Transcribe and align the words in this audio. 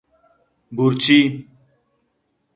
بورچی 0.75 1.17